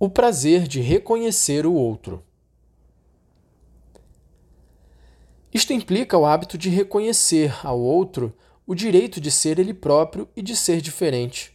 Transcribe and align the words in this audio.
O 0.00 0.08
prazer 0.08 0.68
de 0.68 0.80
reconhecer 0.80 1.66
o 1.66 1.74
outro. 1.74 2.22
Isto 5.52 5.72
implica 5.72 6.16
o 6.16 6.24
hábito 6.24 6.56
de 6.56 6.68
reconhecer 6.68 7.52
ao 7.66 7.80
outro 7.80 8.32
o 8.64 8.76
direito 8.76 9.20
de 9.20 9.28
ser 9.28 9.58
ele 9.58 9.74
próprio 9.74 10.28
e 10.36 10.42
de 10.42 10.54
ser 10.54 10.80
diferente. 10.80 11.52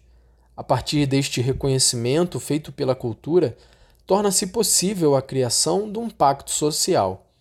A 0.58 0.64
partir 0.64 1.06
deste 1.06 1.40
reconhecimento 1.40 2.38
feito 2.38 2.74
pela 2.74 2.94
cultura, 2.94 3.56
torna-se 4.06 4.48
possível 4.48 5.16
a 5.16 5.22
criação 5.22 5.90
de 5.90 5.98
um 5.98 6.10
pacto 6.10 6.52
social. 6.52 7.32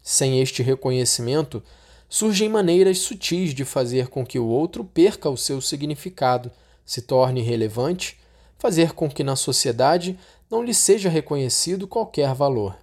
Sem 0.00 0.40
este 0.40 0.62
reconhecimento, 0.62 1.60
surgem 2.08 2.48
maneiras 2.48 3.00
sutis 3.00 3.52
de 3.52 3.64
fazer 3.64 4.06
com 4.06 4.24
que 4.24 4.38
o 4.38 4.46
outro 4.46 4.84
perca 4.84 5.28
o 5.28 5.36
seu 5.36 5.60
significado, 5.60 6.52
se 6.84 7.02
torne 7.02 7.40
irrelevante, 7.40 8.16
fazer 8.58 8.92
com 8.92 9.08
que 9.08 9.22
na 9.22 9.36
sociedade 9.36 10.18
não 10.50 10.62
lhe 10.62 10.72
seja 10.72 11.08
reconhecido 11.08 11.86
qualquer 11.86 12.34
valor. 12.34 12.76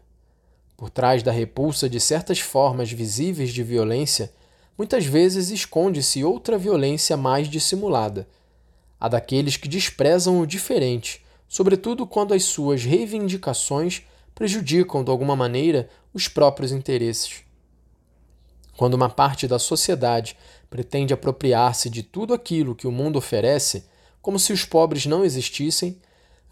Por 0.76 0.90
trás 0.90 1.24
da 1.24 1.32
repulsa 1.32 1.90
de 1.90 2.00
certas 2.00 2.40
formas 2.40 2.92
visíveis 2.92 3.54
de 3.54 3.64
violência, 3.64 4.32
muitas 4.78 5.06
vezes 5.06 5.50
esconde-se 5.50 6.24
outra 6.24 6.58
violência 6.58 7.16
mais 7.16 7.48
dissimulada, 7.48 8.28
a 9.00 9.08
daqueles 9.08 9.56
que 9.56 9.68
desprezam 9.68 10.40
o 10.40 10.48
diferente, 10.48 11.24
sobretudo 11.48 12.06
quando 12.08 12.34
as 12.34 12.44
suas 12.44 12.84
reivindicações 12.84 14.04
prejudicam 14.34 15.04
de 15.04 15.12
alguma 15.12 15.36
maneira 15.36 15.90
os 16.14 16.28
próprios 16.28 16.72
interesses. 16.72 17.44
Quando 18.76 18.96
uma 18.96 19.10
parte 19.10 19.48
da 19.48 19.60
sociedade 19.60 20.36
pretende 20.70 21.14
apropriar-se 21.14 21.90
de 21.90 22.02
tudo 22.02 22.34
aquilo 22.34 22.76
que 22.76 22.88
o 22.88 22.92
mundo 22.92 23.18
oferece, 23.18 23.86
como 24.22 24.40
se 24.40 24.52
os 24.52 24.66
pobres 24.66 25.06
não 25.06 25.24
existissem, 25.24 26.00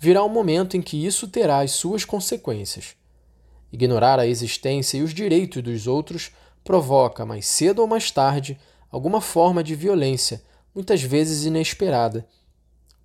virá 0.03 0.23
um 0.23 0.29
momento 0.29 0.75
em 0.75 0.81
que 0.81 1.05
isso 1.05 1.27
terá 1.27 1.59
as 1.59 1.73
suas 1.73 2.03
consequências. 2.03 2.95
Ignorar 3.71 4.19
a 4.19 4.25
existência 4.25 4.97
e 4.97 5.03
os 5.03 5.13
direitos 5.13 5.61
dos 5.61 5.85
outros 5.85 6.31
provoca, 6.63 7.23
mais 7.23 7.45
cedo 7.45 7.83
ou 7.83 7.87
mais 7.87 8.09
tarde, 8.09 8.59
alguma 8.89 9.21
forma 9.21 9.63
de 9.63 9.75
violência, 9.75 10.41
muitas 10.73 11.03
vezes 11.03 11.45
inesperada. 11.45 12.25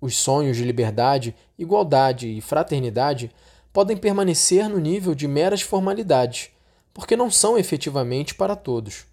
Os 0.01 0.17
sonhos 0.17 0.57
de 0.57 0.63
liberdade, 0.63 1.35
igualdade 1.55 2.35
e 2.35 2.41
fraternidade 2.41 3.29
podem 3.71 3.95
permanecer 3.95 4.67
no 4.67 4.79
nível 4.79 5.13
de 5.13 5.27
meras 5.27 5.61
formalidades, 5.61 6.49
porque 6.95 7.15
não 7.15 7.29
são 7.29 7.59
efetivamente 7.59 8.33
para 8.33 8.55
todos. 8.55 9.05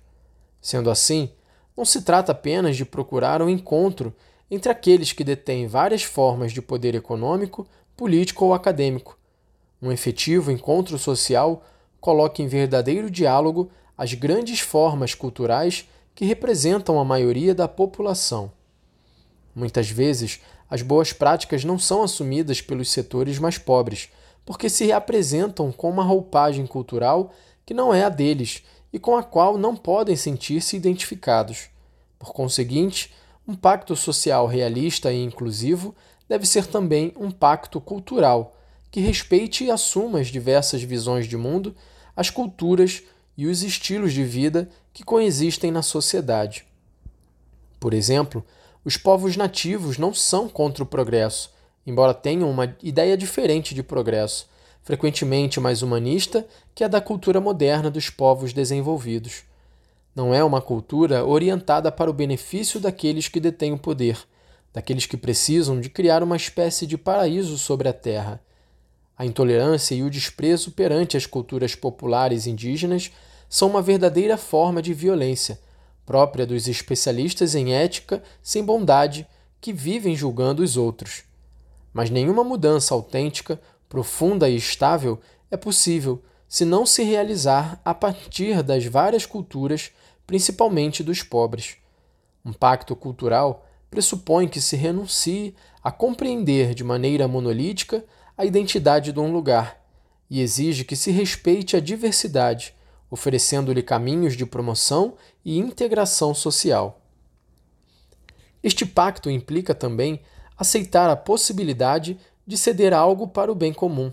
Sendo 0.58 0.88
assim, 0.88 1.30
não 1.76 1.84
se 1.84 2.00
trata 2.00 2.32
apenas 2.32 2.78
de 2.78 2.86
procurar 2.86 3.42
um 3.42 3.48
encontro 3.50 4.16
entre 4.50 4.70
aqueles 4.70 5.12
que 5.12 5.25
detêm 5.25 5.67
várias 5.67 6.03
formas 6.03 6.53
de 6.53 6.61
poder 6.61 6.95
econômico, 6.95 7.67
político 7.97 8.45
ou 8.45 8.55
acadêmico. 8.55 9.19
Um 9.81 9.91
efetivo 9.91 10.50
encontro 10.50 10.98
social 10.98 11.64
coloca 12.00 12.42
em 12.42 12.47
verdadeiro 12.47 13.11
diálogo 13.11 13.70
as 13.97 14.15
grandes 14.15 14.61
formas 14.61 15.15
culturais 15.15 15.89
que 16.15 16.25
representam 16.25 16.98
a 16.98 17.05
maioria 17.05 17.55
da 17.55 17.67
população. 17.67 18.53
Muitas 19.55 19.89
vezes, 19.89 20.41
as 20.69 20.83
boas 20.83 21.12
práticas 21.12 21.65
não 21.65 21.78
são 21.78 22.03
assumidas 22.03 22.61
pelos 22.61 22.91
setores 22.91 23.39
mais 23.39 23.59
pobres, 23.59 24.11
porque 24.45 24.69
se 24.69 24.92
apresentam 24.92 25.72
com 25.72 25.89
uma 25.89 26.05
roupagem 26.05 26.67
cultural 26.67 27.33
que 27.65 27.72
não 27.72 27.95
é 27.95 28.05
a 28.05 28.09
deles 28.09 28.62
e 28.92 28.98
com 28.98 29.17
a 29.17 29.22
qual 29.22 29.56
não 29.56 29.75
podem 29.75 30.17
sentir-se 30.17 30.77
identificados. 30.77 31.69
Por 32.19 32.33
conseguinte, 32.33 33.12
um 33.47 33.55
pacto 33.55 33.95
social 33.95 34.47
realista 34.47 35.12
e 35.12 35.23
inclusivo 35.23 35.95
deve 36.28 36.47
ser 36.47 36.67
também 36.67 37.12
um 37.17 37.31
pacto 37.31 37.81
cultural, 37.81 38.56
que 38.91 39.00
respeite 39.00 39.64
e 39.64 39.70
assuma 39.70 40.20
as 40.20 40.28
diversas 40.28 40.83
visões 40.83 41.27
de 41.27 41.37
mundo, 41.37 41.75
as 42.17 42.31
culturas 42.31 43.03
e 43.37 43.47
os 43.47 43.62
estilos 43.62 44.12
de 44.12 44.25
vida 44.25 44.69
que 44.92 45.05
coexistem 45.05 45.71
na 45.71 45.83
sociedade. 45.83 46.65
Por 47.78 47.93
exemplo, 47.93 48.44
os 48.84 48.97
povos 48.97 49.37
nativos 49.37 49.99
não 49.99 50.15
são 50.15 50.49
contra 50.49 50.83
o 50.83 50.87
progresso, 50.87 51.53
embora 51.87 52.15
tenham 52.15 52.50
uma 52.50 52.75
ideia 52.83 53.16
diferente 53.16 53.75
de 53.75 53.83
progresso, 53.83 54.49
frequentemente 54.83 55.59
mais 55.59 55.83
humanista 55.83 56.47
que 56.75 56.84
a 56.84 56.88
da 56.88 57.00
cultura 57.00 57.41
moderna 57.41 57.91
dos 57.91 58.09
povos 58.10 58.53
desenvolvidos. 58.53 59.43
Não 60.14 60.32
é 60.32 60.44
uma 60.44 60.60
cultura 60.60 61.25
orientada 61.25 61.91
para 61.91 62.10
o 62.10 62.14
benefício 62.14 62.78
daqueles 62.78 63.26
que 63.26 63.41
detêm 63.41 63.72
o 63.72 63.78
poder, 63.78 64.19
daqueles 64.72 65.06
que 65.06 65.16
precisam 65.16 65.80
de 65.80 65.91
criar 65.91 66.22
uma 66.22 66.36
espécie 66.36 66.86
de 66.86 66.97
paraíso 66.97 67.58
sobre 67.58 67.88
a 67.88 67.92
terra. 67.92 68.41
A 69.19 69.26
intolerância 69.26 69.94
e 69.94 70.03
o 70.03 70.10
desprezo 70.10 70.70
perante 70.70 71.16
as 71.16 71.26
culturas 71.26 71.74
populares 71.74 72.47
indígenas 72.47 73.10
são 73.48 73.69
uma 73.69 73.82
verdadeira 73.82 74.36
forma 74.36 74.80
de 74.80 74.94
violência, 74.94 75.58
própria 76.06 76.47
dos 76.47 76.69
especialistas 76.69 77.54
em 77.54 77.74
ética 77.74 78.22
sem 78.42 78.64
bondade 78.64 79.26
que 79.60 79.72
vivem 79.72 80.14
julgando 80.14 80.62
os 80.62 80.76
outros. 80.76 81.24
Mas 81.92 82.10
nenhuma 82.10 82.44
mudança 82.44 82.94
autêntica, 82.94 83.60
profunda 83.88 84.48
e 84.48 84.56
estável 84.56 85.20
é 85.50 85.56
possível 85.56 86.22
se 86.48 86.64
não 86.64 86.84
se 86.84 87.03
realizar 87.03 87.80
a 87.84 87.94
partir 87.94 88.62
das 88.62 88.84
várias 88.84 89.24
culturas 89.24 89.91
principalmente 90.26 91.02
dos 91.02 91.22
pobres. 91.22 91.76
Um 92.44 92.52
pacto 92.52 92.94
cultural 92.94 93.66
pressupõe 93.90 94.48
que 94.48 94.60
se 94.60 94.76
renuncie 94.76 95.54
a 95.82 95.90
compreender 95.90 96.74
de 96.74 96.82
maneira 96.82 97.28
monolítica 97.28 98.04
a 98.36 98.44
identidade 98.44 99.12
de 99.12 99.20
um 99.20 99.32
lugar 99.32 99.80
e 100.28 100.40
exige 100.40 100.84
que 100.84 100.96
se 100.96 101.10
respeite 101.10 101.76
a 101.76 101.80
diversidade, 101.80 102.74
oferecendo-lhe 103.10 103.82
caminhos 103.82 104.36
de 104.36 104.44
promoção 104.44 105.14
e 105.44 105.58
integração 105.58 106.34
social. 106.34 107.00
Este 108.62 108.84
pacto 108.84 109.30
implica 109.30 109.74
também 109.74 110.20
aceitar 110.56 111.10
a 111.10 111.16
possibilidade 111.16 112.18
de 112.46 112.56
ceder 112.56 112.92
algo 112.92 113.28
para 113.28 113.52
o 113.52 113.54
bem 113.54 113.72
comum. 113.72 114.12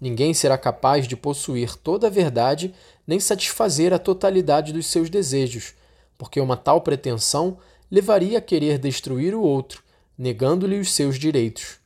Ninguém 0.00 0.32
será 0.32 0.56
capaz 0.56 1.08
de 1.08 1.16
possuir 1.16 1.76
toda 1.76 2.06
a 2.06 2.10
verdade 2.10 2.74
nem 3.06 3.18
satisfazer 3.18 3.92
a 3.92 3.98
totalidade 3.98 4.72
dos 4.72 4.86
seus 4.86 5.10
desejos, 5.10 5.74
porque 6.16 6.40
uma 6.40 6.56
tal 6.56 6.80
pretensão 6.80 7.58
levaria 7.90 8.38
a 8.38 8.42
querer 8.42 8.78
destruir 8.78 9.34
o 9.34 9.42
outro, 9.42 9.82
negando-lhe 10.16 10.78
os 10.78 10.92
seus 10.92 11.18
direitos. 11.18 11.78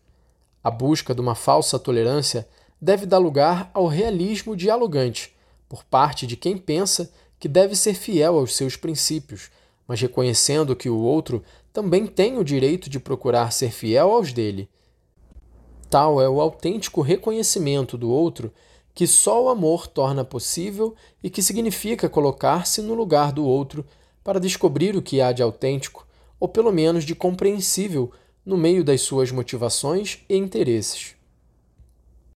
A 0.62 0.70
busca 0.70 1.14
de 1.14 1.20
uma 1.20 1.34
falsa 1.34 1.78
tolerância 1.78 2.46
deve 2.80 3.06
dar 3.06 3.18
lugar 3.18 3.70
ao 3.72 3.86
realismo 3.86 4.56
dialogante, 4.56 5.34
por 5.68 5.84
parte 5.84 6.26
de 6.26 6.36
quem 6.36 6.58
pensa 6.58 7.10
que 7.38 7.48
deve 7.48 7.74
ser 7.74 7.94
fiel 7.94 8.36
aos 8.38 8.54
seus 8.54 8.76
princípios, 8.76 9.50
mas 9.86 10.00
reconhecendo 10.00 10.76
que 10.76 10.88
o 10.90 10.98
outro 10.98 11.42
também 11.72 12.06
tem 12.06 12.38
o 12.38 12.44
direito 12.44 12.90
de 12.90 13.00
procurar 13.00 13.52
ser 13.52 13.70
fiel 13.70 14.10
aos 14.10 14.32
dele. 14.32 14.68
Tal 15.92 16.22
é 16.22 16.26
o 16.26 16.40
autêntico 16.40 17.02
reconhecimento 17.02 17.98
do 17.98 18.08
outro 18.10 18.50
que 18.94 19.06
só 19.06 19.44
o 19.44 19.50
amor 19.50 19.86
torna 19.86 20.24
possível 20.24 20.94
e 21.22 21.28
que 21.28 21.42
significa 21.42 22.08
colocar-se 22.08 22.80
no 22.80 22.94
lugar 22.94 23.30
do 23.30 23.44
outro 23.44 23.84
para 24.24 24.40
descobrir 24.40 24.96
o 24.96 25.02
que 25.02 25.20
há 25.20 25.32
de 25.32 25.42
autêntico, 25.42 26.06
ou 26.40 26.48
pelo 26.48 26.72
menos 26.72 27.04
de 27.04 27.14
compreensível, 27.14 28.10
no 28.42 28.56
meio 28.56 28.82
das 28.82 29.02
suas 29.02 29.30
motivações 29.30 30.20
e 30.30 30.34
interesses. 30.34 31.14